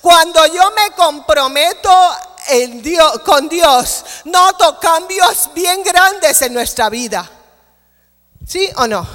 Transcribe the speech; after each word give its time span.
Cuando 0.00 0.46
yo 0.46 0.70
me 0.72 0.94
comprometo 0.94 1.90
con 3.24 3.48
Dios, 3.48 4.04
noto 4.24 4.78
cambios 4.80 5.50
bien 5.54 5.82
grandes 5.82 6.42
en 6.42 6.54
nuestra 6.54 6.88
vida. 6.88 7.28
¿Sí 8.46 8.68
o 8.76 8.86
no? 8.86 9.06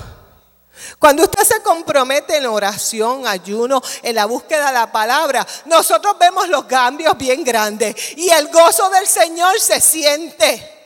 Cuando 0.99 1.23
usted 1.23 1.43
se 1.43 1.61
compromete 1.61 2.37
en 2.37 2.45
oración, 2.45 3.27
ayuno, 3.27 3.81
en 4.01 4.15
la 4.15 4.25
búsqueda 4.25 4.67
de 4.67 4.73
la 4.73 4.91
palabra, 4.91 5.45
nosotros 5.65 6.17
vemos 6.19 6.47
los 6.47 6.65
cambios 6.65 7.17
bien 7.17 7.43
grandes 7.43 7.95
y 8.15 8.29
el 8.29 8.47
gozo 8.49 8.89
del 8.89 9.07
Señor 9.07 9.59
se 9.59 9.81
siente. 9.81 10.76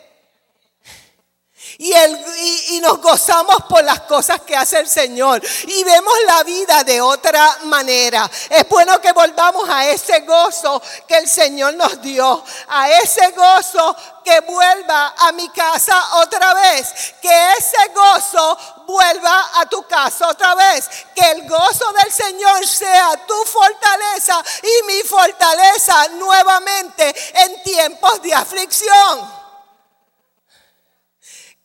Y, 2.44 2.80
nos 2.82 3.00
gozamos 3.00 3.58
por 3.70 3.84
las 3.84 4.02
cosas 4.02 4.42
que 4.42 4.56
hace 4.56 4.80
el 4.80 4.88
Señor. 4.88 5.42
Y 5.68 5.84
vemos 5.84 6.14
la 6.26 6.44
vida 6.44 6.84
de 6.84 7.00
otra 7.00 7.60
manera. 7.66 8.30
Es 8.50 8.68
bueno 8.68 9.00
que 9.00 9.12
volvamos 9.12 9.70
a 9.70 9.88
ese 9.88 10.22
gozo 10.22 10.82
que 11.08 11.18
el 11.18 11.28
Señor 11.28 11.76
nos 11.76 12.02
dio. 12.02 12.44
A 12.70 12.90
ese 12.90 13.32
gozo 13.32 13.96
que 14.24 14.40
vuelva 14.42 15.14
a 15.20 15.32
mi 15.34 15.50
casa 15.50 16.16
otra 16.16 16.54
vez. 16.56 17.14
Que 17.22 17.52
ese 17.60 17.92
gozo 17.94 18.58
vuelva 18.88 19.52
a 19.60 19.66
tu 19.68 19.84
casa 19.84 20.28
otra 20.30 20.56
vez. 20.56 20.90
Que 21.14 21.32
el 21.32 21.48
gozo 21.48 21.94
del 21.94 22.12
Señor 22.12 22.66
sea 22.68 23.26
tu 23.28 23.36
fortaleza 23.46 24.44
y 24.64 24.88
mi 24.88 25.04
fortaleza 25.04 26.08
nuevamente 26.16 27.16
en 27.36 27.62
tiempos 27.62 28.22
de 28.24 28.34
aflicción. 28.34 29.41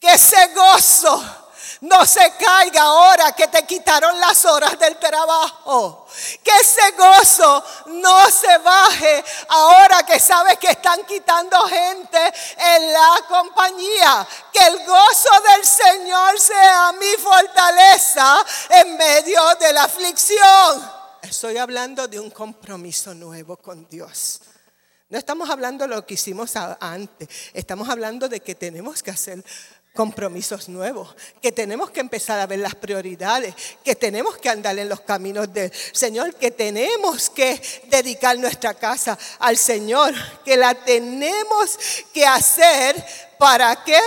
Que 0.01 0.13
ese 0.13 0.49
gozo 0.55 1.47
no 1.83 2.07
se 2.07 2.33
caiga 2.39 2.83
ahora 2.83 3.33
que 3.33 3.49
te 3.49 3.65
quitaron 3.65 4.19
las 4.19 4.45
horas 4.45 4.79
del 4.79 4.97
trabajo. 4.97 6.07
Que 6.43 6.51
ese 6.61 6.93
gozo 6.93 7.65
no 7.87 8.31
se 8.31 8.59
baje 8.59 9.25
ahora 9.49 10.03
que 10.05 10.19
sabes 10.19 10.59
que 10.59 10.69
están 10.69 11.05
quitando 11.05 11.59
gente 11.67 12.19
en 12.59 12.93
la 12.93 13.25
compañía. 13.29 14.27
Que 14.53 14.67
el 14.67 14.87
gozo 14.87 15.31
del 15.53 15.65
Señor 15.65 16.41
sea 16.41 16.93
mi 16.93 17.23
fortaleza 17.23 18.45
en 18.71 18.97
medio 18.97 19.43
de 19.61 19.73
la 19.73 19.85
aflicción. 19.85 20.97
Estoy 21.23 21.59
hablando 21.59 22.07
de 22.09 22.21
un 22.21 22.31
compromiso 22.31 23.15
nuevo 23.15 23.57
con 23.57 23.89
Dios. 23.89 24.41
No 25.09 25.19
estamos 25.19 25.51
hablando 25.51 25.87
de 25.87 25.95
lo 25.95 26.05
que 26.05 26.15
hicimos 26.15 26.55
antes, 26.57 27.29
estamos 27.53 27.89
hablando 27.89 28.29
de 28.29 28.41
que 28.41 28.57
tenemos 28.57 29.05
que 29.05 29.13
hacer 29.13 29.45
compromisos 29.97 30.69
nuevos, 30.69 31.17
que 31.43 31.51
tenemos 31.51 31.91
que 31.91 31.99
empezar 31.99 32.39
a 32.39 32.47
ver 32.47 32.61
las 32.61 32.77
prioridades, 32.77 33.55
que 33.83 33.97
tenemos 33.97 34.37
que 34.37 34.49
andar 34.49 34.79
en 34.79 34.89
los 34.89 35.01
caminos 35.01 35.53
del 35.53 35.73
Señor, 35.93 36.37
que 36.37 36.53
tenemos 36.53 37.31
que 37.31 37.61
dedicar 37.89 38.39
nuestra 38.39 38.75
casa 38.75 39.19
al 39.41 39.57
Señor, 39.57 40.15
que 40.45 40.57
la 40.57 40.75
tenemos 40.75 41.77
que 42.13 42.25
hacer 42.25 43.05
para 43.39 43.77
qué? 43.85 44.01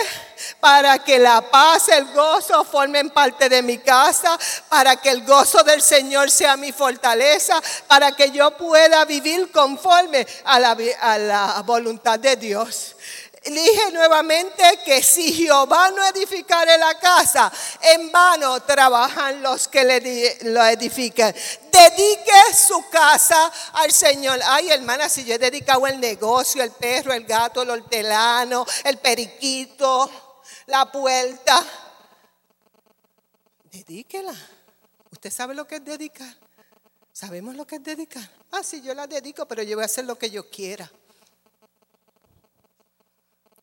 Para 0.59 0.99
que 0.99 1.19
la 1.19 1.41
paz, 1.41 1.89
el 1.89 2.05
gozo 2.13 2.63
formen 2.63 3.09
parte 3.09 3.49
de 3.49 3.61
mi 3.61 3.77
casa, 3.77 4.37
para 4.69 4.95
que 4.95 5.09
el 5.09 5.23
gozo 5.23 5.63
del 5.63 5.81
Señor 5.81 6.31
sea 6.31 6.57
mi 6.57 6.71
fortaleza, 6.71 7.61
para 7.87 8.11
que 8.13 8.31
yo 8.31 8.51
pueda 8.57 9.05
vivir 9.05 9.51
conforme 9.51 10.25
a 10.45 10.59
la, 10.59 10.77
a 11.01 11.17
la 11.17 11.63
voluntad 11.65 12.17
de 12.19 12.35
Dios. 12.35 12.95
Dije 13.45 13.91
nuevamente 13.93 14.63
que 14.83 15.01
si 15.01 15.33
Jehová 15.33 15.91
no 15.91 16.05
edificare 16.07 16.77
la 16.77 16.99
casa, 16.99 17.51
en 17.81 18.11
vano 18.11 18.61
trabajan 18.63 19.41
los 19.41 19.67
que 19.67 19.83
le, 19.85 20.37
lo 20.51 20.63
edifiquen. 20.65 21.33
Dedique 21.71 22.53
su 22.53 22.89
casa 22.89 23.51
al 23.73 23.91
Señor. 23.91 24.39
Ay, 24.43 24.69
hermana, 24.71 25.07
si 25.07 25.23
yo 25.23 25.35
he 25.35 25.39
dedicado 25.39 25.87
el 25.87 25.99
negocio, 25.99 26.61
el 26.61 26.71
perro, 26.71 27.13
el 27.13 27.23
gato, 27.25 27.61
el 27.61 27.69
hortelano, 27.69 28.65
el 28.83 28.97
periquito, 28.97 30.41
la 30.67 30.91
puerta. 30.91 31.65
Dedíquela. 33.71 34.35
¿Usted 35.11 35.31
sabe 35.31 35.55
lo 35.55 35.65
que 35.65 35.75
es 35.75 35.85
dedicar? 35.85 36.35
¿Sabemos 37.13 37.55
lo 37.55 37.65
que 37.65 37.77
es 37.77 37.83
dedicar? 37.83 38.29
Ah, 38.51 38.63
sí, 38.63 38.81
yo 38.81 38.93
la 38.93 39.07
dedico, 39.07 39.45
pero 39.47 39.63
yo 39.63 39.77
voy 39.77 39.83
a 39.83 39.85
hacer 39.85 40.05
lo 40.05 40.17
que 40.17 40.29
yo 40.29 40.49
quiera. 40.49 40.91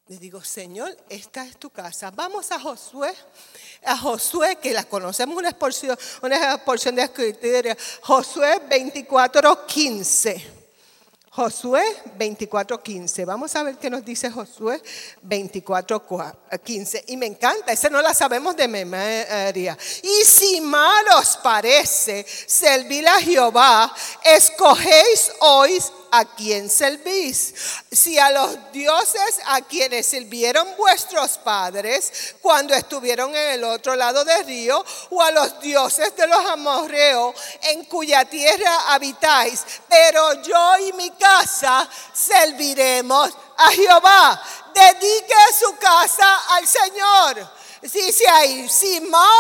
Le 0.09 0.19
digo, 0.19 0.41
Señor, 0.41 0.97
esta 1.09 1.45
es 1.45 1.57
tu 1.57 1.69
casa. 1.71 2.13
Vamos 2.13 2.53
a 2.53 2.61
Josué, 2.61 3.13
a 3.85 3.97
Josué, 3.97 4.57
que 4.57 4.73
la 4.73 4.85
conocemos 4.85 5.37
una 5.37 5.51
porción, 5.51 5.99
una 6.23 6.65
porción 6.65 6.95
de 6.95 7.03
escritura, 7.03 7.77
Josué 8.03 8.61
24, 8.69 9.67
15. 9.67 10.57
Josué 11.37 11.83
24:15. 12.17 13.27
Vamos 13.27 13.55
a 13.57 13.63
ver 13.63 13.77
qué 13.77 13.91
nos 13.91 14.03
dice 14.03 14.31
Josué 14.31 14.81
24:15. 15.23 17.05
Y 17.09 17.17
me 17.19 17.27
encanta, 17.27 17.73
ese 17.73 17.91
no 17.91 18.01
la 18.01 18.15
sabemos 18.15 18.57
de 18.57 18.67
memoria. 18.69 19.77
Y 20.03 20.25
si 20.25 20.63
mal 20.63 21.05
os 21.19 21.37
parece 21.37 22.25
servir 22.47 23.07
a 23.07 23.21
Jehová, 23.21 23.95
escogéis 24.25 25.31
hoy 25.41 25.79
a 26.11 26.25
quién 26.25 26.71
servís. 26.71 27.55
Si 27.91 28.19
a 28.19 28.31
los 28.31 28.73
dioses 28.73 29.41
a 29.47 29.61
quienes 29.63 30.07
sirvieron 30.07 30.67
vuestros 30.77 31.39
padres 31.39 32.35
cuando 32.41 32.75
estuvieron 32.75 33.35
en 33.35 33.51
el 33.53 33.65
otro 33.65 33.97
lado 33.97 34.25
del 34.25 34.45
río, 34.47 34.85
o 35.11 35.23
a 35.23 35.31
los 35.31 35.61
dioses 35.61 36.15
de 36.17 36.27
los 36.27 36.45
amorreos 36.47 37.35
en 37.63 37.85
cuya 37.85 38.25
tierra 38.25 38.93
habitáis, 38.93 39.65
pero 39.89 40.43
yo 40.43 40.79
y 40.89 40.93
mi 40.93 41.11
casa 41.11 41.89
serviremos 42.13 43.31
a 43.57 43.71
Jehová. 43.71 44.43
Dedique 44.75 45.35
su 45.59 45.77
casa 45.77 46.57
al 46.57 46.67
Señor. 46.67 47.56
Dice 47.83 48.27
ahí, 48.29 48.67
si 48.71 49.01
más, 49.03 49.31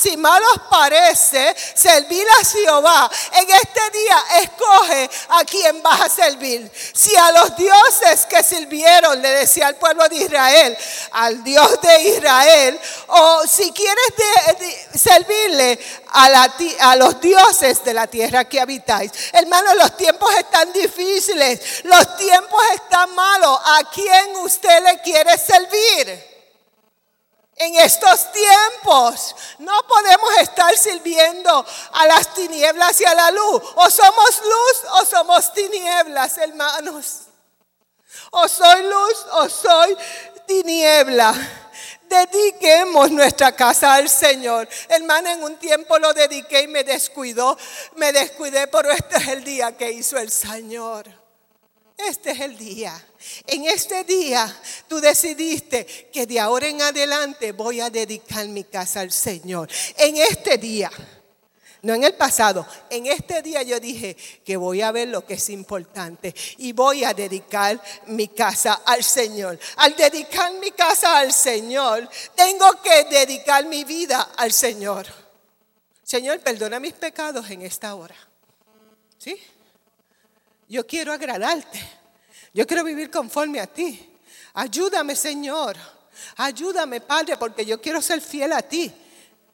si 0.00 0.16
mal 0.16 0.42
os 0.42 0.62
parece 0.68 1.54
servir 1.74 2.26
a 2.40 2.44
Jehová, 2.44 3.10
en 3.32 3.48
este 3.50 3.90
día 3.98 4.24
escoge 4.42 5.10
a 5.28 5.44
quien 5.44 5.80
vas 5.80 6.00
a 6.00 6.08
servir. 6.08 6.70
Si 6.92 7.14
a 7.16 7.30
los 7.30 7.56
dioses 7.56 8.26
que 8.26 8.42
sirvieron, 8.42 9.22
le 9.22 9.30
decía 9.30 9.68
al 9.68 9.76
pueblo 9.76 10.08
de 10.08 10.16
Israel, 10.16 10.76
al 11.12 11.44
Dios 11.44 11.80
de 11.80 12.02
Israel, 12.02 12.80
o 13.06 13.46
si 13.46 13.70
quieres 13.70 14.12
servirle 14.92 15.78
a, 16.10 16.28
la, 16.28 16.54
a 16.80 16.96
los 16.96 17.20
dioses 17.20 17.84
de 17.84 17.94
la 17.94 18.08
tierra 18.08 18.44
que 18.44 18.60
habitáis. 18.60 19.12
Hermanos, 19.32 19.76
los 19.76 19.96
tiempos 19.96 20.34
están 20.34 20.72
difíciles, 20.72 21.84
los 21.84 22.16
tiempos 22.16 22.60
están 22.74 23.14
malos. 23.14 23.58
¿A 23.64 23.88
quién 23.92 24.36
usted 24.36 24.82
le 24.82 25.00
quiere 25.00 25.38
servir? 25.38 26.33
En 27.56 27.76
estos 27.76 28.32
tiempos 28.32 29.36
no 29.58 29.72
podemos 29.86 30.38
estar 30.38 30.76
sirviendo 30.76 31.64
a 31.92 32.06
las 32.06 32.34
tinieblas 32.34 33.00
y 33.00 33.04
a 33.04 33.14
la 33.14 33.30
luz. 33.30 33.62
O 33.76 33.90
somos 33.90 34.42
luz 34.42 34.90
o 34.92 35.04
somos 35.04 35.52
tinieblas, 35.52 36.36
hermanos. 36.38 37.20
O 38.32 38.48
soy 38.48 38.82
luz 38.82 39.26
o 39.32 39.48
soy 39.48 39.96
tiniebla. 40.46 41.34
Dediquemos 42.02 43.10
nuestra 43.10 43.52
casa 43.52 43.94
al 43.94 44.08
Señor. 44.08 44.68
Hermano, 44.88 45.30
en 45.30 45.42
un 45.42 45.56
tiempo 45.56 45.98
lo 45.98 46.12
dediqué 46.12 46.62
y 46.62 46.68
me 46.68 46.82
descuidó. 46.82 47.56
Me 47.94 48.12
descuidé, 48.12 48.66
pero 48.66 48.90
este 48.90 49.16
es 49.16 49.28
el 49.28 49.44
día 49.44 49.76
que 49.76 49.92
hizo 49.92 50.18
el 50.18 50.30
Señor. 50.30 51.23
Este 51.96 52.32
es 52.32 52.40
el 52.40 52.58
día. 52.58 53.00
En 53.46 53.66
este 53.66 54.04
día 54.04 54.54
tú 54.88 55.00
decidiste 55.00 55.86
que 56.12 56.26
de 56.26 56.40
ahora 56.40 56.66
en 56.66 56.82
adelante 56.82 57.52
voy 57.52 57.80
a 57.80 57.90
dedicar 57.90 58.48
mi 58.48 58.64
casa 58.64 59.00
al 59.00 59.12
Señor. 59.12 59.68
En 59.96 60.16
este 60.16 60.58
día, 60.58 60.90
no 61.82 61.94
en 61.94 62.02
el 62.02 62.14
pasado, 62.14 62.66
en 62.90 63.06
este 63.06 63.42
día 63.42 63.62
yo 63.62 63.78
dije 63.78 64.16
que 64.44 64.56
voy 64.56 64.80
a 64.82 64.90
ver 64.90 65.08
lo 65.08 65.24
que 65.24 65.34
es 65.34 65.50
importante 65.50 66.34
y 66.58 66.72
voy 66.72 67.04
a 67.04 67.14
dedicar 67.14 67.80
mi 68.06 68.28
casa 68.28 68.82
al 68.84 69.04
Señor. 69.04 69.58
Al 69.76 69.94
dedicar 69.94 70.52
mi 70.54 70.72
casa 70.72 71.18
al 71.18 71.32
Señor, 71.32 72.08
tengo 72.34 72.82
que 72.82 73.04
dedicar 73.04 73.66
mi 73.66 73.84
vida 73.84 74.32
al 74.36 74.52
Señor. 74.52 75.06
Señor, 76.02 76.40
perdona 76.40 76.80
mis 76.80 76.94
pecados 76.94 77.48
en 77.50 77.62
esta 77.62 77.94
hora. 77.94 78.16
¿Sí? 79.18 79.40
Yo 80.74 80.84
quiero 80.84 81.12
agradarte. 81.12 81.80
Yo 82.52 82.66
quiero 82.66 82.82
vivir 82.82 83.08
conforme 83.08 83.60
a 83.60 83.66
ti. 83.68 84.12
Ayúdame, 84.54 85.14
Señor. 85.14 85.76
Ayúdame, 86.34 87.00
Padre, 87.00 87.36
porque 87.36 87.64
yo 87.64 87.80
quiero 87.80 88.02
ser 88.02 88.20
fiel 88.20 88.52
a 88.52 88.60
ti. 88.60 88.92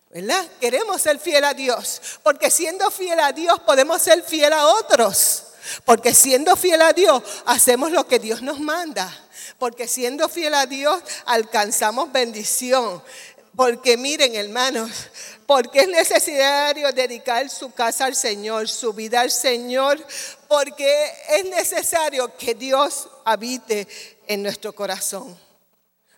¿Verdad? 0.09 0.49
Queremos 0.59 1.03
ser 1.03 1.19
fiel 1.19 1.45
a 1.45 1.53
Dios. 1.53 2.01
Porque 2.23 2.51
siendo 2.51 2.91
fiel 2.91 3.21
a 3.21 3.33
Dios 3.33 3.61
podemos 3.61 4.01
ser 4.01 4.23
fiel 4.23 4.55
a 4.55 4.67
otros. 4.67 5.45
Porque 5.85 6.15
siendo 6.15 6.57
fiel 6.57 6.81
a 6.81 6.95
Dios 6.95 7.23
hacemos 7.45 7.93
lo 7.93 8.09
que 8.09 8.19
Dios 8.19 8.41
nos 8.41 8.59
manda. 8.59 9.15
Porque 9.59 9.87
siendo 9.87 10.27
fiel 10.27 10.55
a 10.55 10.65
Dios 10.65 11.03
alcanzamos 11.27 12.11
bendición. 12.11 13.03
Porque 13.55 13.99
miren, 13.99 14.37
hermanos, 14.37 14.91
porque 15.45 15.81
es 15.81 15.89
necesario 15.89 16.91
dedicar 16.93 17.51
su 17.51 17.73
casa 17.73 18.07
al 18.07 18.15
Señor, 18.15 18.69
su 18.69 18.95
vida 18.95 19.21
al 19.21 19.31
Señor, 19.31 20.03
porque 20.51 21.13
es 21.29 21.45
necesario 21.45 22.37
que 22.37 22.57
Dios 22.57 23.09
habite 23.25 23.87
en 24.27 24.43
nuestro 24.43 24.75
corazón. 24.75 25.39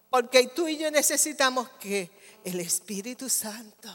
Porque 0.09 0.47
tú 0.47 0.67
y 0.67 0.79
yo 0.79 0.91
necesitamos 0.91 1.69
que 1.79 2.11
el 2.43 2.59
Espíritu 2.61 3.29
Santo 3.29 3.95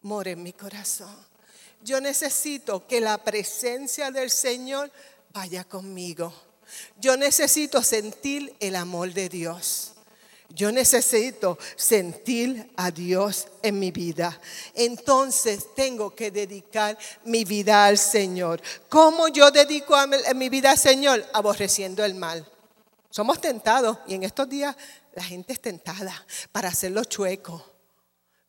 more 0.00 0.30
en 0.30 0.42
mi 0.42 0.54
corazón. 0.54 1.14
Yo 1.82 2.00
necesito 2.00 2.86
que 2.86 3.02
la 3.02 3.18
presencia 3.18 4.10
del 4.10 4.30
Señor 4.30 4.90
vaya 5.34 5.64
conmigo. 5.64 6.32
Yo 6.98 7.18
necesito 7.18 7.82
sentir 7.82 8.56
el 8.60 8.76
amor 8.76 9.12
de 9.12 9.28
Dios. 9.28 9.92
Yo 10.54 10.72
necesito 10.72 11.58
sentir 11.76 12.70
a 12.76 12.90
Dios 12.90 13.46
en 13.62 13.78
mi 13.78 13.90
vida. 13.92 14.38
Entonces 14.74 15.74
tengo 15.74 16.14
que 16.14 16.30
dedicar 16.30 16.98
mi 17.24 17.44
vida 17.44 17.86
al 17.86 17.98
Señor. 17.98 18.60
¿Cómo 18.88 19.28
yo 19.28 19.50
dedico 19.50 19.94
mi 20.34 20.48
vida 20.48 20.72
al 20.72 20.78
Señor? 20.78 21.24
Aborreciendo 21.32 22.04
el 22.04 22.14
mal. 22.14 22.44
Somos 23.10 23.40
tentados 23.40 23.98
y 24.06 24.14
en 24.14 24.24
estos 24.24 24.48
días 24.48 24.76
la 25.14 25.22
gente 25.22 25.52
es 25.52 25.60
tentada 25.60 26.26
para 26.52 26.68
hacerlo 26.68 27.04
chueco. 27.04 27.64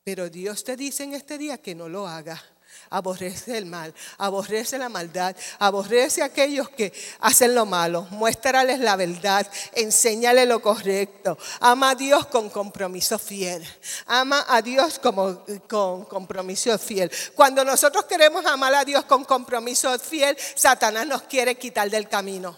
Pero 0.04 0.28
Dios 0.28 0.64
te 0.64 0.76
dice 0.76 1.04
en 1.04 1.14
este 1.14 1.38
día 1.38 1.58
que 1.58 1.74
no 1.74 1.88
lo 1.88 2.08
haga 2.08 2.42
aborrece 2.90 3.56
el 3.56 3.66
mal, 3.66 3.94
aborrece 4.18 4.78
la 4.78 4.88
maldad, 4.88 5.34
aborrece 5.58 6.22
a 6.22 6.26
aquellos 6.26 6.68
que 6.68 6.92
hacen 7.20 7.54
lo 7.54 7.66
malo, 7.66 8.06
muéstrales 8.10 8.80
la 8.80 8.96
verdad, 8.96 9.46
enséñale 9.72 10.46
lo 10.46 10.60
correcto, 10.60 11.38
ama 11.60 11.90
a 11.90 11.94
Dios 11.94 12.26
con 12.26 12.50
compromiso 12.50 13.18
fiel, 13.18 13.66
ama 14.06 14.44
a 14.48 14.60
Dios 14.62 14.98
como, 14.98 15.44
con 15.68 16.04
compromiso 16.04 16.76
fiel. 16.78 17.10
Cuando 17.34 17.64
nosotros 17.64 18.04
queremos 18.04 18.44
amar 18.46 18.74
a 18.74 18.84
Dios 18.84 19.04
con 19.04 19.24
compromiso 19.24 19.98
fiel, 19.98 20.36
Satanás 20.54 21.06
nos 21.06 21.22
quiere 21.22 21.56
quitar 21.56 21.90
del 21.90 22.08
camino. 22.08 22.56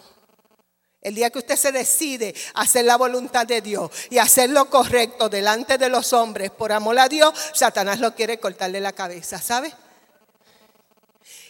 El 1.05 1.15
día 1.15 1.29
que 1.29 1.39
usted 1.39 1.57
se 1.57 1.71
decide 1.71 2.35
hacer 2.55 2.87
la 2.87 2.97
voluntad 2.97 3.47
de 3.47 3.61
Dios 3.61 3.91
y 4.09 4.17
hacer 4.17 4.49
lo 4.49 4.71
correcto 4.71 5.29
delante 5.29 5.77
de 5.77 5.91
los 5.91 6.15
hombres 6.15 6.51
por 6.51 6.73
amor 6.73 6.99
a 6.99 7.09
Dios, 7.11 7.35
Satanás 7.53 8.01
lo 8.01 8.15
quiere 8.15 8.41
cortarle 8.41 8.81
la 8.81 8.93
cabeza, 8.93 9.39
¿sabe? 9.39 9.71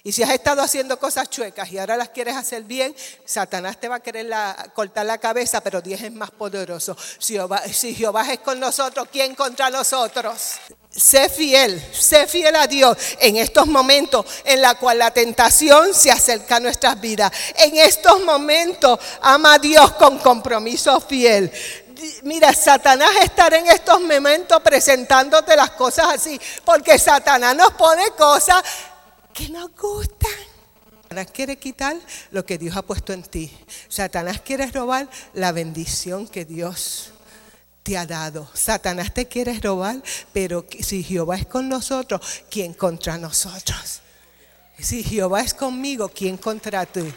Y 0.06 0.12
si 0.12 0.23
has 0.23 0.29
estado 0.29 0.61
haciendo 0.61 0.99
cosas 0.99 1.31
chuecas 1.31 1.73
y 1.73 1.79
ahora 1.79 1.97
las 1.97 2.11
quieres 2.11 2.37
hacer 2.37 2.65
bien, 2.65 2.95
Satanás 3.25 3.81
te 3.81 3.89
va 3.89 3.97
a 3.97 4.01
querer 4.01 4.31
cortar 4.75 5.06
la 5.06 5.17
cabeza, 5.17 5.62
pero 5.62 5.81
Dios 5.81 6.03
es 6.03 6.12
más 6.12 6.31
poderoso. 6.31 6.95
Si 7.19 7.33
Jehová, 7.33 7.62
si 7.73 7.95
Jehová 7.95 8.31
es 8.31 8.41
con 8.41 8.61
nosotros, 8.61 9.09
¿quién 9.11 9.35
contra 9.35 9.71
nosotros? 9.71 10.56
Sé 10.91 11.31
fiel, 11.31 11.83
sé 11.91 12.27
fiel 12.27 12.55
a 12.55 12.67
Dios 12.67 12.99
en 13.19 13.39
estos 13.39 13.67
momentos 13.67 14.27
en 14.45 14.61
la 14.61 14.75
cual 14.75 14.99
la 14.99 15.11
tentación 15.11 15.95
se 15.95 16.11
acerca 16.11 16.56
a 16.56 16.61
nuestras 16.61 17.01
vidas. 17.01 17.33
En 17.56 17.75
estos 17.79 18.23
momentos 18.25 18.99
ama 19.23 19.55
a 19.55 19.59
Dios 19.59 19.93
con 19.93 20.19
compromiso 20.19 21.01
fiel. 21.01 21.51
Mira, 22.25 22.53
Satanás 22.53 23.11
estará 23.23 23.56
en 23.56 23.69
estos 23.69 24.03
momentos 24.03 24.61
presentándote 24.61 25.56
las 25.56 25.71
cosas 25.71 26.09
así, 26.12 26.39
porque 26.62 26.99
Satanás 26.99 27.56
nos 27.56 27.71
pone 27.73 28.11
cosas 28.11 28.62
que 29.35 29.49
nos 29.51 29.71
gustan. 29.77 30.31
Satanás 31.03 31.31
quiere 31.33 31.59
quitar 31.59 31.97
lo 32.31 32.47
que 32.47 32.57
Dios 32.57 32.77
ha 32.77 32.83
puesto 32.83 33.13
en 33.13 33.23
ti. 33.23 33.53
Satanás 33.89 34.41
quiere 34.41 34.67
robar 34.69 35.09
la 35.35 35.53
bendición 35.53 36.27
que 36.27 36.45
Dios 36.45 37.13
te 37.83 37.99
ha 37.99 38.07
dado. 38.07 38.49
Satanás 38.55 39.13
te 39.13 39.29
quiere 39.29 39.61
robar, 39.61 40.03
pero 40.33 40.65
si 40.81 41.03
Jehová 41.03 41.37
es 41.37 41.47
con 41.47 41.69
nosotros, 41.69 42.21
¿quién 42.51 42.73
contra 42.73 43.19
nosotros? 43.19 44.01
Si 44.79 45.05
Jehová 45.05 45.43
es 45.43 45.55
conmigo, 45.55 46.09
¿quién 46.09 46.37
contra 46.37 46.87
ti? 46.87 47.13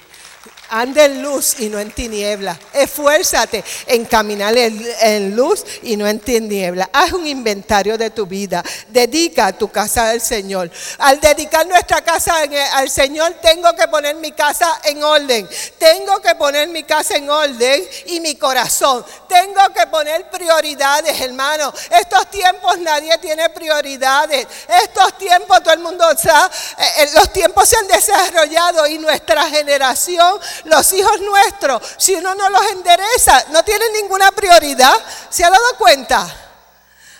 Anda 0.70 1.06
en 1.06 1.22
luz 1.22 1.60
y 1.60 1.70
no 1.70 1.80
en 1.80 1.92
tiniebla. 1.92 2.60
Esfuérzate 2.74 3.64
en 3.86 4.06
caminar 4.06 4.56
en, 4.58 5.36
luz 5.36 5.64
y 5.84 5.96
no 5.96 6.08
en 6.08 6.20
tiniebla. 6.20 6.90
Haz 6.92 7.14
un 7.14 7.26
inventario 7.26 7.98
de 7.98 8.10
tu 8.10 8.26
vida. 8.26 8.64
Dedica 8.90 9.54
tu 9.54 9.70
casa 9.70 10.10
al 10.10 10.22
Señor. 10.22 10.70
Al 11.00 11.20
dedicar 11.20 11.66
nuestra 11.68 12.02
casa 12.02 12.36
al 12.74 12.90
Señor, 12.90 13.36
tengo 13.42 13.74
que 13.76 13.88
poner 13.88 14.16
mi 14.16 14.32
casa 14.32 14.80
en 14.84 15.04
orden. 15.04 15.48
Tengo 15.78 16.22
que 16.22 16.36
poner 16.36 16.68
mi 16.68 16.84
casa 16.84 17.16
en 17.16 17.30
orden 17.30 17.84
y 18.08 18.20
mi 18.20 18.36
corazón. 18.36 19.06
Tengo 19.28 19.62
que 19.74 19.88
poner 19.88 20.30
prioridades, 20.30 21.20
hermano. 21.22 21.74
Estos 21.90 22.30
tiempos 22.30 22.78
nadie 22.80 23.18
tiene 23.20 23.50
prioridades. 23.50 24.48
Estos 24.84 25.18
tiempos 25.18 25.64
todo 25.64 25.74
el 25.74 25.80
mundo 25.80 26.06
sabe. 26.18 26.54
Eh, 26.78 27.04
eh, 27.04 27.10
los 27.14 27.32
tiempos 27.32 27.68
se 27.70 27.78
han 27.78 27.88
desarrollado 27.88 28.88
y 28.88 28.98
nuestra 28.98 29.50
generación 29.50 30.40
los 30.66 30.94
hijos 30.94 31.20
nuestros, 31.22 31.82
si 31.98 32.16
uno 32.16 32.36
no 32.36 32.50
los 32.50 32.66
endereza, 32.72 33.46
no 33.50 33.64
tienen 33.64 33.92
ninguna 33.94 34.32
prioridad. 34.32 34.96
¿Se 35.30 35.44
ha 35.44 35.50
dado 35.50 35.78
cuenta? 35.78 36.28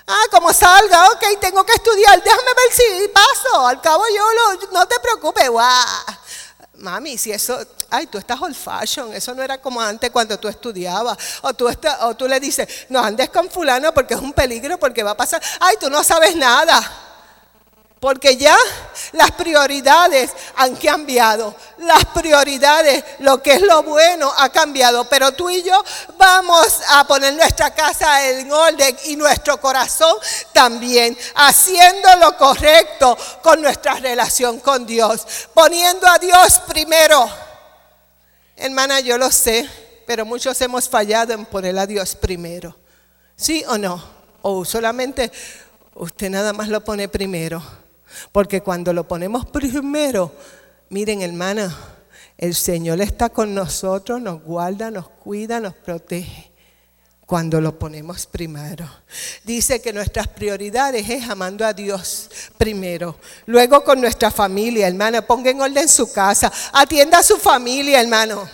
Ah, 0.08 0.24
como 0.32 0.54
salga, 0.54 1.08
ok, 1.08 1.40
tengo 1.40 1.66
que 1.66 1.74
estudiar, 1.74 2.24
déjame 2.24 2.54
ver 2.56 2.74
si 2.74 3.08
paso. 3.10 3.68
Al 3.68 3.82
cabo 3.82 4.04
yo 4.16 4.24
lo, 4.34 4.72
no 4.72 4.88
te 4.88 5.00
preocupes, 5.02 5.50
guau. 5.50 5.86
Mami, 6.76 7.18
si 7.18 7.32
eso, 7.32 7.60
ay, 7.90 8.08
tú 8.08 8.18
estás 8.18 8.40
old 8.40 8.56
fashion, 8.56 9.14
eso 9.14 9.34
no 9.34 9.42
era 9.44 9.58
como 9.58 9.82
antes 9.82 10.10
cuando 10.12 10.40
tú 10.40 10.48
estudiabas. 10.48 11.18
O 11.42 11.54
tú, 11.54 11.68
o 12.02 12.16
tú 12.16 12.28
le 12.28 12.40
dices, 12.40 12.86
no 12.90 13.04
andes 13.04 13.30
con 13.30 13.50
fulano 13.50 13.94
porque 13.94 14.14
es 14.14 14.20
un 14.22 14.32
peligro, 14.32 14.78
porque 14.78 15.04
va 15.04 15.12
a 15.12 15.18
pasar. 15.18 15.42
Ay, 15.60 15.76
tú 15.80 15.90
no 15.90 16.04
sabes 16.04 16.36
nada. 16.36 17.07
Porque 18.00 18.38
ya 18.38 18.56
las 19.14 19.32
prioridades 19.32 20.32
han 20.56 20.76
cambiado. 20.76 21.56
Las 21.80 22.06
prioridades, 22.06 23.04
lo 23.20 23.42
que 23.42 23.54
es 23.54 23.62
lo 23.62 23.82
bueno, 23.84 24.32
ha 24.38 24.50
cambiado. 24.50 25.06
Pero 25.06 25.32
tú 25.32 25.50
y 25.50 25.64
yo 25.64 25.84
vamos 26.16 26.80
a 26.90 27.08
poner 27.08 27.34
nuestra 27.34 27.74
casa 27.74 28.30
en 28.30 28.52
orden 28.52 28.96
y 29.06 29.16
nuestro 29.16 29.60
corazón 29.60 30.16
también. 30.54 31.18
Haciendo 31.36 32.16
lo 32.18 32.38
correcto 32.38 33.18
con 33.42 33.62
nuestra 33.62 33.96
relación 33.96 34.60
con 34.60 34.86
Dios. 34.86 35.26
Poniendo 35.54 36.08
a 36.08 36.20
Dios 36.20 36.60
primero. 36.68 37.28
Hermana, 38.56 39.00
yo 39.00 39.18
lo 39.18 39.32
sé, 39.32 39.68
pero 40.06 40.24
muchos 40.24 40.60
hemos 40.62 40.88
fallado 40.88 41.34
en 41.34 41.46
poner 41.46 41.78
a 41.80 41.88
Dios 41.88 42.16
primero. 42.16 42.76
¿Sí 43.36 43.64
o 43.68 43.78
no? 43.78 44.04
O 44.44 44.66
solamente 44.66 45.32
usted 45.96 46.30
nada 46.30 46.54
más 46.54 46.68
lo 46.68 46.84
pone 46.84 47.08
primero. 47.08 47.62
Porque 48.32 48.62
cuando 48.62 48.94
lo 48.94 49.08
ponemos 49.08 49.46
primero, 49.46 50.32
miren 50.90 51.22
hermana, 51.22 51.76
el 52.38 52.54
Señor 52.54 53.02
está 53.02 53.30
con 53.30 53.56
nosotros, 53.56 54.22
nos 54.22 54.44
guarda, 54.44 54.92
nos 54.92 55.10
cuida, 55.10 55.60
nos 55.60 55.74
protege. 55.74 56.52
Cuando 57.26 57.60
lo 57.60 57.78
ponemos 57.78 58.26
primero. 58.26 58.90
Dice 59.44 59.82
que 59.82 59.92
nuestras 59.92 60.30
prioridades 60.30 61.10
es 61.10 61.30
amando 61.30 61.66
a 61.66 61.74
Dios 61.74 62.30
primero. 62.58 63.18
Luego 63.48 63.84
con 63.84 64.00
nuestra 64.00 64.32
familia, 64.32 64.88
hermana. 64.88 65.22
Ponga 65.22 65.50
en 65.50 65.60
orden 65.60 65.90
su 65.90 66.10
casa. 66.14 66.50
Atienda 66.72 67.20
a 67.20 67.24
su 67.24 67.36
familia, 67.36 68.00
hermano. 68.00 68.48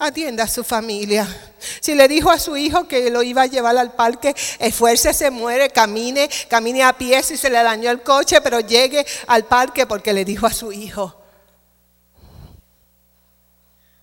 Atienda 0.00 0.44
a 0.44 0.48
su 0.48 0.64
familia. 0.64 1.28
Si 1.80 1.94
le 1.94 2.08
dijo 2.08 2.30
a 2.30 2.38
su 2.38 2.56
hijo 2.56 2.88
que 2.88 3.10
lo 3.10 3.22
iba 3.22 3.42
a 3.42 3.46
llevar 3.46 3.76
al 3.76 3.92
parque, 3.92 4.34
se 5.12 5.30
muere, 5.30 5.68
camine, 5.68 6.30
camine 6.48 6.82
a 6.82 6.96
pie 6.96 7.22
si 7.22 7.36
se 7.36 7.50
le 7.50 7.62
dañó 7.62 7.90
el 7.90 8.00
coche, 8.02 8.40
pero 8.40 8.60
llegue 8.60 9.04
al 9.26 9.44
parque 9.44 9.86
porque 9.86 10.14
le 10.14 10.24
dijo 10.24 10.46
a 10.46 10.52
su 10.54 10.72
hijo. 10.72 11.19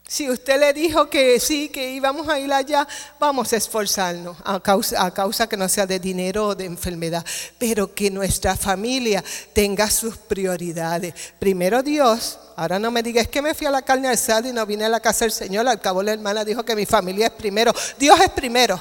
Si 0.10 0.30
usted 0.30 0.58
le 0.58 0.72
dijo 0.72 1.10
que 1.10 1.38
sí, 1.38 1.68
que 1.68 1.92
íbamos 1.92 2.30
a 2.30 2.40
ir 2.40 2.52
allá, 2.54 2.88
vamos 3.20 3.52
a 3.52 3.58
esforzarnos 3.58 4.38
a 4.46 4.58
causa, 4.62 5.06
a 5.06 5.14
causa 5.14 5.50
que 5.50 5.58
no 5.58 5.68
sea 5.68 5.86
de 5.86 6.00
dinero 6.00 6.48
o 6.48 6.56
de 6.56 6.64
enfermedad, 6.64 7.26
pero 7.58 7.94
que 7.94 8.10
nuestra 8.10 8.56
familia 8.56 9.22
tenga 9.52 9.90
sus 9.90 10.16
prioridades. 10.16 11.14
Primero 11.40 11.84
Dios, 11.84 12.40
ahora 12.56 12.80
no 12.80 12.90
me 12.90 13.04
diga, 13.04 13.22
es 13.22 13.28
que 13.28 13.42
me 13.42 13.54
fui 13.54 13.68
a 13.68 13.72
la 13.72 13.82
carne 13.82 14.08
alzada 14.08 14.48
y 14.48 14.54
no 14.54 14.66
vine 14.66 14.86
a 14.86 14.90
la 14.90 15.02
casa 15.02 15.26
del 15.26 15.34
Señor, 15.34 15.68
al 15.68 15.82
cabo 15.82 16.02
la 16.02 16.14
hermana 16.14 16.46
dijo 16.46 16.64
que 16.64 16.76
mi 16.76 16.86
familia 16.86 17.28
es 17.28 17.34
primero. 17.34 17.74
Dios 18.00 18.18
es 18.22 18.30
primero. 18.30 18.80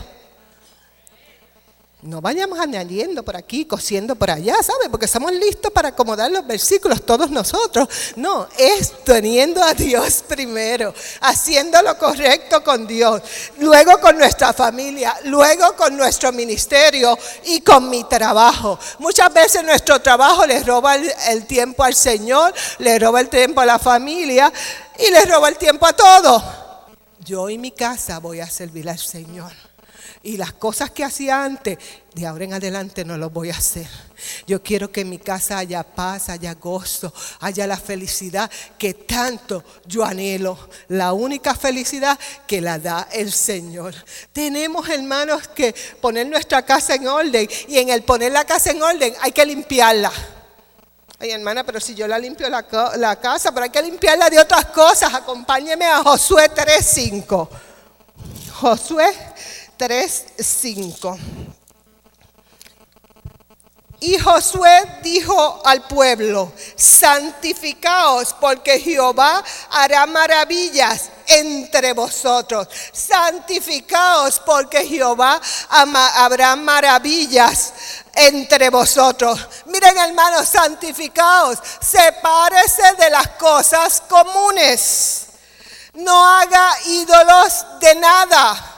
No 2.06 2.20
vayamos 2.20 2.60
añadiendo 2.60 3.25
por 3.25 3.36
aquí, 3.36 3.64
cosiendo 3.64 4.14
por 4.14 4.30
allá, 4.30 4.54
¿sabe? 4.62 4.88
Porque 4.88 5.06
estamos 5.06 5.32
listos 5.32 5.72
para 5.72 5.88
acomodar 5.88 6.30
los 6.30 6.46
versículos 6.46 7.04
todos 7.04 7.30
nosotros. 7.30 7.88
No, 8.14 8.46
es 8.56 9.02
teniendo 9.02 9.60
a 9.60 9.75
Dios 9.75 10.22
primero, 10.28 10.94
haciendo 11.20 11.82
lo 11.82 11.98
correcto 11.98 12.62
con 12.62 12.86
Dios, 12.86 13.22
luego 13.58 13.98
con 13.98 14.16
nuestra 14.18 14.52
familia, 14.52 15.16
luego 15.25 15.75
con 15.75 15.96
nuestro 15.96 16.30
ministerio 16.30 17.18
y 17.46 17.60
con 17.62 17.90
mi 17.90 18.04
trabajo. 18.04 18.78
Muchas 19.00 19.34
veces 19.34 19.64
nuestro 19.64 20.00
trabajo 20.00 20.46
le 20.46 20.62
roba 20.62 20.94
el, 20.94 21.12
el 21.30 21.44
tiempo 21.44 21.82
al 21.82 21.94
Señor, 21.94 22.54
le 22.78 23.00
roba 23.00 23.20
el 23.20 23.28
tiempo 23.28 23.62
a 23.62 23.66
la 23.66 23.80
familia 23.80 24.52
y 24.96 25.10
le 25.10 25.25
roba 25.25 25.48
el 25.48 25.56
tiempo 25.56 25.84
a 25.84 25.92
todo. 25.92 26.40
Yo 27.18 27.50
y 27.50 27.58
mi 27.58 27.72
casa 27.72 28.20
voy 28.20 28.38
a 28.38 28.48
servir 28.48 28.88
al 28.88 29.00
Señor. 29.00 29.50
Y 30.22 30.36
las 30.36 30.52
cosas 30.52 30.90
que 30.90 31.04
hacía 31.04 31.44
antes, 31.44 31.78
de 32.14 32.26
ahora 32.26 32.44
en 32.44 32.54
adelante 32.54 33.04
no 33.04 33.16
los 33.16 33.32
voy 33.32 33.50
a 33.50 33.56
hacer. 33.56 33.86
Yo 34.46 34.62
quiero 34.62 34.90
que 34.90 35.02
en 35.02 35.10
mi 35.10 35.18
casa 35.18 35.58
haya 35.58 35.82
paz, 35.82 36.28
haya 36.28 36.54
gozo, 36.54 37.12
haya 37.40 37.66
la 37.66 37.76
felicidad 37.76 38.50
que 38.78 38.94
tanto 38.94 39.62
yo 39.84 40.04
anhelo. 40.04 40.58
La 40.88 41.12
única 41.12 41.54
felicidad 41.54 42.18
que 42.46 42.60
la 42.60 42.78
da 42.78 43.08
el 43.12 43.32
Señor. 43.32 43.94
Tenemos, 44.32 44.88
hermanos, 44.88 45.48
que 45.48 45.75
poner 46.00 46.26
nuestra 46.26 46.64
casa 46.64 46.94
en 46.94 47.06
orden. 47.06 47.48
Y 47.68 47.78
en 47.78 47.90
el 47.90 48.02
poner 48.02 48.32
la 48.32 48.44
casa 48.44 48.70
en 48.70 48.82
orden 48.82 49.14
hay 49.20 49.32
que 49.32 49.44
limpiarla. 49.44 50.12
Ay, 51.18 51.30
hermana, 51.30 51.64
pero 51.64 51.80
si 51.80 51.94
yo 51.94 52.06
la 52.06 52.18
limpio 52.18 52.48
la, 52.50 52.66
la 52.96 53.16
casa, 53.16 53.50
pero 53.50 53.64
hay 53.64 53.70
que 53.70 53.82
limpiarla 53.82 54.28
de 54.28 54.38
otras 54.38 54.66
cosas. 54.66 55.14
Acompáñeme 55.14 55.86
a 55.86 56.02
Josué 56.02 56.50
3.5. 56.50 57.48
Josué 58.52 59.06
3:5. 59.78 61.18
Y 63.99 64.18
Josué 64.18 64.99
dijo 65.02 65.62
al 65.64 65.83
pueblo, 65.88 66.52
santificaos 66.76 68.35
porque 68.35 68.78
Jehová 68.78 69.42
hará 69.71 70.04
maravillas 70.04 71.11
entre 71.26 71.95
vosotros. 71.95 72.68
Santificaos 72.92 74.38
porque 74.40 74.87
Jehová 74.87 75.40
habrá 75.71 76.56
maravillas 76.56 77.73
entre 78.14 78.68
vosotros. 78.68 79.40
Miren 79.64 79.97
hermanos, 79.97 80.47
santificaos. 80.47 81.59
Sepárese 81.80 82.95
de 82.99 83.11
las 83.11 83.28
cosas 83.30 84.02
comunes. 84.06 85.26
No 85.95 86.38
haga 86.38 86.76
ídolos 86.85 87.66
de 87.80 87.95
nada 87.95 88.75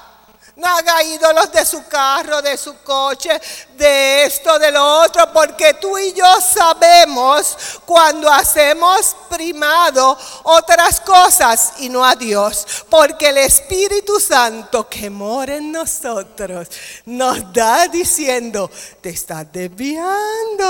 no 0.58 0.66
haga 0.66 1.02
ídolos 1.04 1.50
de 1.52 1.64
su 1.64 1.86
carro, 1.86 2.42
de 2.42 2.56
su 2.56 2.78
coche, 2.82 3.40
de 3.76 4.24
esto, 4.24 4.58
de 4.58 4.72
lo 4.72 5.02
otro, 5.02 5.32
porque 5.32 5.74
tú 5.74 5.96
y 5.96 6.12
yo 6.12 6.26
sabemos 6.40 7.56
cuando 7.86 8.28
hacemos 8.28 9.16
primado 9.30 10.18
otras 10.42 11.00
cosas 11.00 11.74
y 11.78 11.88
no 11.88 12.04
a 12.04 12.16
Dios. 12.16 12.66
Porque 12.90 13.28
el 13.28 13.38
Espíritu 13.38 14.18
Santo 14.18 14.88
que 14.88 15.08
mora 15.08 15.54
en 15.56 15.70
nosotros 15.70 16.68
nos 17.06 17.52
da 17.52 17.86
diciendo, 17.86 18.68
te 19.00 19.10
estás 19.10 19.46
desviando. 19.52 20.66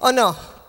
¿O 0.00 0.10
no? 0.10 0.61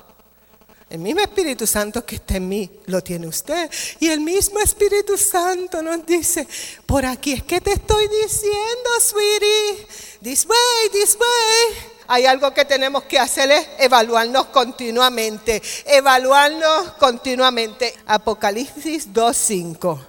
El 0.93 0.99
mismo 0.99 1.21
Espíritu 1.21 1.65
Santo 1.65 2.05
que 2.05 2.17
está 2.17 2.35
en 2.35 2.47
mí 2.47 2.69
lo 2.85 3.01
tiene 3.01 3.25
usted. 3.25 3.67
Y 3.99 4.09
el 4.09 4.19
mismo 4.19 4.59
Espíritu 4.59 5.17
Santo 5.17 5.81
nos 5.81 6.05
dice, 6.05 6.47
por 6.85 7.03
aquí 7.03 7.31
es 7.31 7.41
que 7.41 7.59
te 7.59 7.71
estoy 7.71 8.07
diciendo, 8.07 8.89
sweetie, 9.01 9.87
this 10.21 10.45
way, 10.45 10.89
this 10.91 11.17
way. 11.19 11.93
Hay 12.05 12.27
algo 12.27 12.53
que 12.53 12.63
tenemos 12.63 13.05
que 13.05 13.17
hacer 13.17 13.49
es 13.49 13.67
evaluarnos 13.79 14.45
continuamente, 14.49 15.63
evaluarnos 15.83 16.91
continuamente. 16.99 17.91
Apocalipsis 18.05 19.11
2.5. 19.11 19.99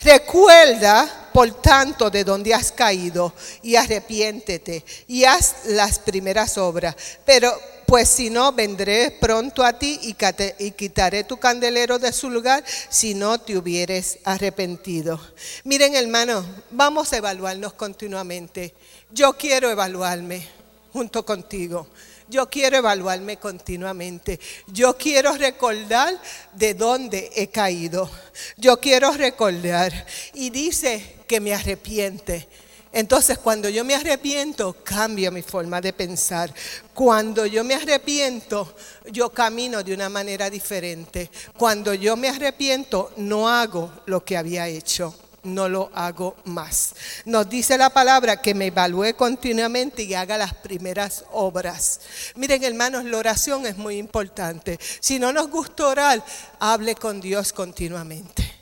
Recuerda, 0.00 1.30
por 1.32 1.48
tanto, 1.62 2.10
de 2.10 2.24
dónde 2.24 2.52
has 2.52 2.72
caído 2.72 3.32
y 3.62 3.76
arrepiéntete 3.76 4.84
y 5.06 5.22
haz 5.22 5.66
las 5.66 6.00
primeras 6.00 6.58
obras. 6.58 6.96
Pero 7.24 7.56
pues 7.86 8.08
si 8.08 8.30
no, 8.30 8.52
vendré 8.52 9.10
pronto 9.10 9.64
a 9.64 9.72
ti 9.72 10.00
y 10.02 10.70
quitaré 10.72 11.24
tu 11.24 11.36
candelero 11.36 11.98
de 11.98 12.12
su 12.12 12.30
lugar 12.30 12.64
si 12.88 13.14
no 13.14 13.38
te 13.38 13.56
hubieres 13.56 14.18
arrepentido. 14.24 15.20
Miren 15.64 15.94
hermanos, 15.94 16.44
vamos 16.70 17.12
a 17.12 17.16
evaluarnos 17.16 17.74
continuamente. 17.74 18.74
Yo 19.10 19.34
quiero 19.34 19.70
evaluarme 19.70 20.46
junto 20.92 21.24
contigo. 21.24 21.88
Yo 22.28 22.48
quiero 22.48 22.78
evaluarme 22.78 23.36
continuamente. 23.36 24.40
Yo 24.66 24.96
quiero 24.96 25.32
recordar 25.34 26.18
de 26.54 26.74
dónde 26.74 27.30
he 27.34 27.48
caído. 27.48 28.10
Yo 28.56 28.80
quiero 28.80 29.12
recordar. 29.12 30.06
Y 30.32 30.50
dice 30.50 31.16
que 31.26 31.40
me 31.40 31.52
arrepiente 31.54 32.48
entonces, 32.94 33.38
cuando 33.38 33.68
yo 33.68 33.84
me 33.84 33.96
arrepiento, 33.96 34.76
cambia 34.84 35.32
mi 35.32 35.42
forma 35.42 35.80
de 35.80 35.92
pensar. 35.92 36.54
Cuando 36.94 37.44
yo 37.44 37.64
me 37.64 37.74
arrepiento, 37.74 38.72
yo 39.10 39.30
camino 39.30 39.82
de 39.82 39.92
una 39.92 40.08
manera 40.08 40.48
diferente. 40.48 41.28
Cuando 41.56 41.92
yo 41.92 42.16
me 42.16 42.28
arrepiento, 42.28 43.12
no 43.16 43.48
hago 43.48 43.90
lo 44.06 44.24
que 44.24 44.36
había 44.36 44.68
hecho 44.68 45.12
no 45.42 45.68
lo 45.68 45.90
hago 45.94 46.36
más. 46.44 46.94
Nos 47.26 47.48
dice 47.50 47.76
la 47.76 47.90
palabra 47.90 48.40
que 48.40 48.54
me 48.54 48.68
evalúe 48.68 49.14
continuamente 49.14 50.02
y 50.02 50.14
haga 50.14 50.38
las 50.38 50.54
primeras 50.54 51.24
obras. 51.32 52.00
Miren, 52.34 52.64
hermanos, 52.64 53.04
la 53.04 53.18
oración 53.18 53.66
es 53.66 53.76
muy 53.76 53.98
importante. 53.98 54.78
Si 55.00 55.18
no 55.18 55.32
nos 55.32 55.48
gusta 55.48 55.86
orar, 55.86 56.24
hable 56.58 56.94
con 56.94 57.20
Dios 57.20 57.52
continuamente. 57.52 58.53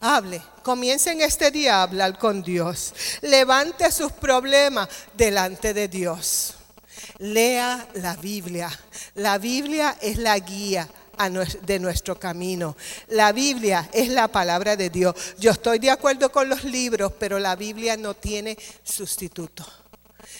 Hable, 0.00 0.42
comiencen 0.62 1.20
este 1.20 1.50
día 1.50 1.76
a 1.76 1.82
hablar 1.82 2.18
con 2.18 2.42
Dios. 2.42 2.94
Levante 3.22 3.90
sus 3.90 4.12
problemas 4.12 4.88
delante 5.14 5.72
de 5.72 5.88
Dios. 5.88 6.54
Lea 7.18 7.88
la 7.94 8.16
Biblia. 8.16 8.70
La 9.14 9.38
Biblia 9.38 9.96
es 10.00 10.18
la 10.18 10.38
guía 10.38 10.88
de 11.62 11.78
nuestro 11.78 12.18
camino. 12.18 12.76
La 13.08 13.32
Biblia 13.32 13.88
es 13.92 14.08
la 14.08 14.28
palabra 14.28 14.76
de 14.76 14.90
Dios. 14.90 15.14
Yo 15.38 15.50
estoy 15.50 15.78
de 15.78 15.90
acuerdo 15.90 16.30
con 16.30 16.48
los 16.48 16.64
libros, 16.64 17.12
pero 17.18 17.38
la 17.38 17.56
Biblia 17.56 17.96
no 17.96 18.14
tiene 18.14 18.56
sustituto. 18.84 19.64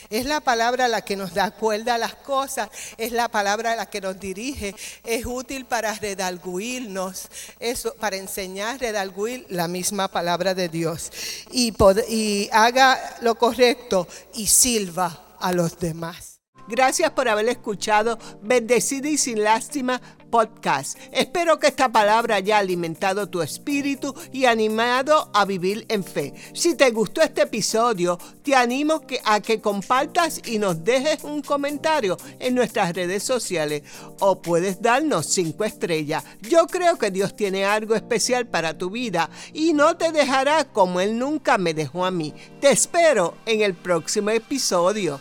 Es 0.09 0.25
la 0.25 0.41
palabra 0.41 0.87
la 0.87 1.01
que 1.01 1.15
nos 1.15 1.33
da 1.33 1.51
cuerda 1.51 1.95
a 1.95 1.97
las 1.97 2.15
cosas, 2.15 2.69
es 2.97 3.11
la 3.11 3.27
palabra 3.27 3.75
la 3.75 3.87
que 3.87 4.01
nos 4.01 4.19
dirige, 4.19 4.75
es 5.03 5.25
útil 5.25 5.65
para 5.65 5.93
redalguirnos, 5.93 7.27
eso, 7.59 7.93
para 7.95 8.17
enseñar, 8.17 8.79
redalguir 8.79 9.45
la 9.49 9.67
misma 9.67 10.07
palabra 10.07 10.53
de 10.53 10.69
Dios. 10.69 11.11
Y, 11.51 11.73
y 12.09 12.49
haga 12.51 13.17
lo 13.21 13.35
correcto 13.35 14.07
y 14.33 14.47
silba 14.47 15.35
a 15.39 15.51
los 15.51 15.79
demás. 15.79 16.36
Gracias 16.67 17.11
por 17.11 17.29
haber 17.29 17.47
escuchado 17.49 18.19
Bendecida 18.41 19.07
y 19.07 19.17
sin 19.17 19.43
lástima 19.43 20.01
podcast. 20.29 20.97
Espero 21.11 21.59
que 21.59 21.67
esta 21.67 21.89
palabra 21.89 22.35
haya 22.35 22.57
alimentado 22.57 23.27
tu 23.27 23.41
espíritu 23.41 24.13
y 24.31 24.45
animado 24.45 25.29
a 25.33 25.45
vivir 25.45 25.85
en 25.89 26.03
fe. 26.03 26.33
Si 26.53 26.75
te 26.75 26.91
gustó 26.91 27.21
este 27.21 27.43
episodio, 27.43 28.19
te 28.43 28.55
animo 28.55 29.01
a 29.23 29.39
que 29.39 29.61
compartas 29.61 30.41
y 30.45 30.59
nos 30.59 30.83
dejes 30.83 31.23
un 31.23 31.41
comentario 31.41 32.17
en 32.39 32.55
nuestras 32.55 32.93
redes 32.93 33.23
sociales 33.23 33.83
o 34.19 34.41
puedes 34.41 34.81
darnos 34.81 35.27
cinco 35.27 35.63
estrellas. 35.63 36.23
Yo 36.41 36.67
creo 36.67 36.97
que 36.97 37.11
Dios 37.11 37.35
tiene 37.35 37.65
algo 37.65 37.95
especial 37.95 38.47
para 38.47 38.77
tu 38.77 38.89
vida 38.89 39.29
y 39.53 39.73
no 39.73 39.97
te 39.97 40.11
dejará 40.11 40.65
como 40.65 40.99
Él 40.99 41.17
nunca 41.17 41.57
me 41.57 41.73
dejó 41.73 42.05
a 42.05 42.11
mí. 42.11 42.33
Te 42.59 42.71
espero 42.71 43.35
en 43.45 43.61
el 43.61 43.73
próximo 43.73 44.29
episodio. 44.29 45.19